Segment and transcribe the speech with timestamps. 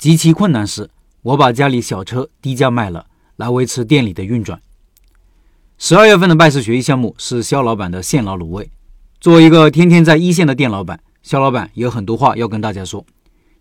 [0.00, 0.88] 极其困难时，
[1.20, 3.04] 我把家里小车低价卖了，
[3.36, 4.58] 来维持店里的运转。
[5.76, 8.70] 十二月份的拜师学艺项目是肖老板的现捞卤味。
[9.20, 13.04] 作为一个天天在一线的店老板，肖老板有很多话要跟大家说。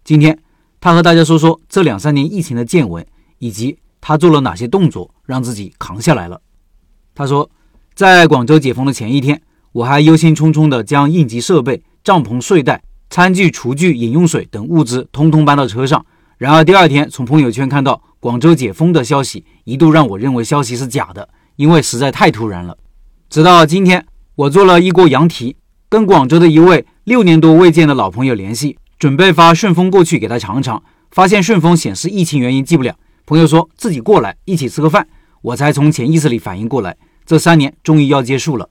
[0.05, 0.39] 今天
[0.79, 3.05] 他和大家说说这两三年疫情的见闻，
[3.39, 6.39] 以及他做了哪些动作让自己扛下来了。
[7.13, 7.51] 他说，
[7.93, 9.41] 在广州解封的前一天，
[9.73, 16.05] 我还忧心忡忡地将应急设备、帐篷、睡袋、餐具、厨具、饮用水等物资通通搬到车上。
[16.39, 21.27] 然而第二天从朋友圈看到广州解封的消息，一度让我认为消息是假的。
[21.57, 22.77] 因为实在太突然了，
[23.29, 24.05] 直到今天，
[24.35, 25.57] 我做了一锅羊蹄，
[25.89, 32.95] 跟广州的一位六年多未见的老朋友联系，准备发顺丰过去给他尝尝，发现顺丰显示疫情原因寄不了。
[33.25, 35.05] 朋友说自己过来一起吃个饭，
[35.41, 38.69] 我才从潜意识里反应过来，这三年终于要结束了。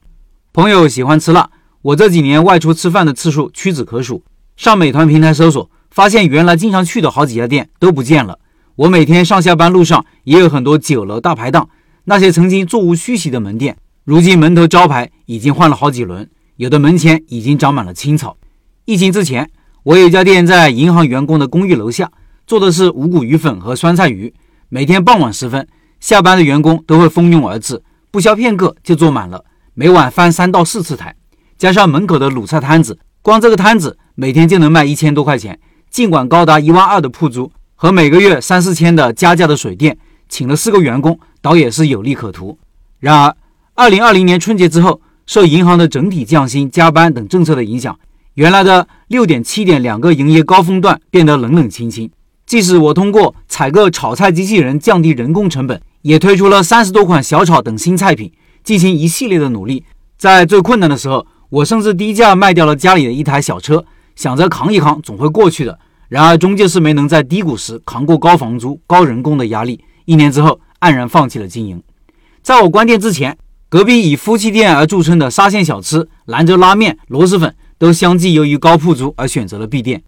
[0.54, 1.50] 朋友喜欢吃辣，
[1.82, 4.24] 我这几年外出吃饭的次数屈指可数，
[4.56, 8.38] 上美团平台搜索，发现原来经常去的好几家店都不见了。
[8.76, 11.68] 我每天上下班路上也有很多酒楼大排档。
[12.04, 18.38] 那些曾经座无虚席的门店，如今门头招牌已经换了好几轮，有的门前已经长满了青草。
[18.86, 19.50] 疫情之前，
[19.82, 22.10] 我有一家店在银行员工的公寓楼下，
[22.46, 24.32] 做的是五谷鱼粉和酸菜鱼。
[24.70, 25.66] 每天傍晚时分，
[26.00, 29.44] 下班的员工都会蜂拥而至，不消片刻就坐满了，
[29.74, 31.14] 每晚翻三到四次台。
[31.58, 35.58] 加上门口的卤菜摊子，光这个摊子每天就能卖一千多块钱。
[35.90, 39.96] 尽管高达一万二的铺租和每个月三四千的加价的水电，
[40.28, 41.18] 请了四个员工。
[41.40, 42.58] 倒也是有利可图。
[42.98, 43.36] 然而，
[43.74, 47.96] 二零二零年春节之后，受银行的整体降薪、加班等政策的影响，
[48.34, 52.10] 原来的六点、七点两个营业高峰段变得冷冷清清。
[52.44, 58.32] 即使我通过采购炒菜机器人降低人工成本，也推出了三十多款小炒等新菜品，
[58.64, 59.84] 进行一系列的努力。
[60.16, 63.84] 在最困难的时候，我甚至低价卖掉了家里的一台小车，
[64.18, 65.78] 想着扛一扛总会过去的。
[66.08, 69.80] 然而，中介是没能在低谷时扛过高房租、高人工的压力。
[70.04, 70.60] 一年之后。
[70.80, 71.82] 黯然放弃了经营。
[72.40, 73.36] 在我关店之前，
[73.68, 80.04] 隔壁以夫妻店而著称的沙县小吃、兰州拉面、螺蛳粉都相继由于高铺租而选择了闭店。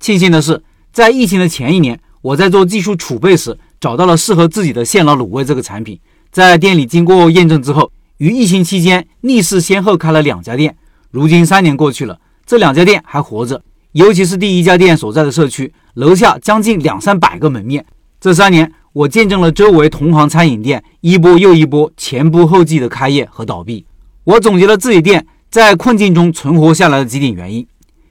[0.00, 0.62] 庆幸的是，
[0.94, 6.00] 在疫情的前一年，我在做技术储备时找到了适合自己的现捞卤味这个产品，
[6.32, 10.74] 在店里经过验证之后，于疫情期间逆势先后开了两家店。
[11.10, 13.62] 如今三年过去了，这两家店还活着，
[13.92, 17.84] 尤其是第一家店所在的社区，楼下将近两三百个门面。
[18.20, 18.72] 这三年。
[18.94, 23.84] 我见证了周围同行餐饮店一波又一波前仆后继的开业和倒闭。
[24.22, 27.66] 我总结了自己店在困境中存活下来的几点原因：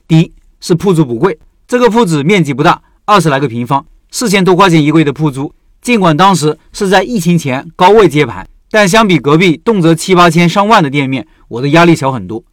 [0.09, 0.29] 第一
[0.59, 5.53] 是铺租不贵，这个铺子面积不大，二十来个平方，四千多块钱一个月的铺租。
[5.81, 12.43] 尽管当时是在疫情前高位接盘，但相比隔壁动辄七八千上万的店面，我的压力小很多。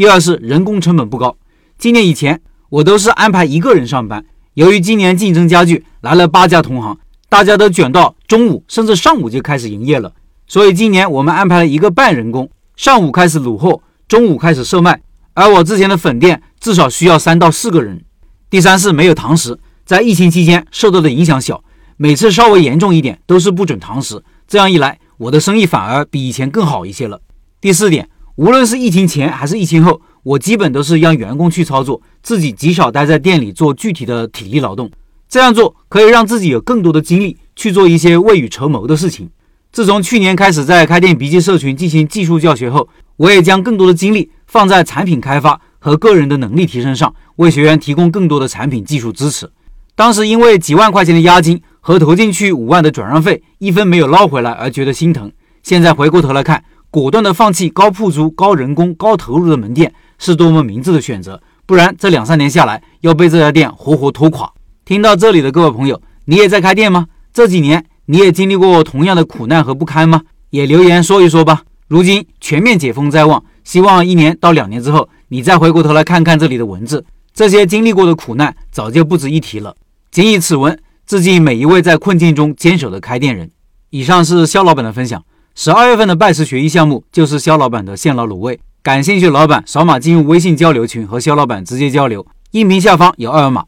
[0.00, 1.36] 第二是人工成本不高，
[1.76, 2.40] 今年以前
[2.70, 4.24] 我都是安排一个人上班，
[4.54, 6.98] 由于今年竞争加剧，来了八家同行。
[7.28, 10.10] 大家都卷到中午，甚至上午就开始营业了。
[10.46, 15.02] 所以今年我们安排了一个半人工，上午开始卤货，中午开始售卖。
[15.34, 18.02] 而我之前的粉店至少需要三到四个人。
[18.48, 21.62] 第三是没有堂食，在疫情期间受到的影响小，
[21.98, 24.24] 每次稍微严重一点都是不准堂食。
[24.48, 27.20] 这样一来，我的生意反而比以前更好一些了。
[27.60, 28.08] 第四点，
[28.40, 34.90] 无论是疫情前还是疫情后，我基本都是让员工去操作，自己极少待在店里做具体的体力劳动。
[35.28, 39.28] 这样做可以让自己有更多的精力去做一些未雨绸缪的事情。
[39.70, 49.50] 自从去年开始在开店笔记社群进行技术教学后，我也将更多的精力放在产品开发和个人的能力提升上，为学员提供更多的产品技术支持。
[49.94, 55.30] 当时因为几万块钱的押金和投进去五万的转让费一分没有捞回来而觉得心疼，
[55.62, 64.52] 现在回过头来看，果断的放弃高铺租、高人工、高投入的门店是多么明智的选择，不然这两三年下来要被这家店活活拖垮。
[64.84, 67.06] 听到这里的各位朋友，你也在开店吗？
[67.32, 70.22] 这几年你也经历过同样的苦难和不堪吗？
[70.50, 71.62] 也留言说一说吧。
[71.86, 79.76] 如今全面解封在望，希望一年到两年之后，你再回过头来看看这里的文字，这些经历过的苦难早就不值一提了。
[80.10, 83.48] 谨以此文致敬每一位在困境中坚守的开店人。
[83.90, 85.22] 以上是肖老板的分享。
[85.54, 93.64] 十二月份的拜师学艺项目就是肖老板的现捞卤味，感兴趣老板扫码进入微信交流群和肖老板直接交流，音频下方有二维码。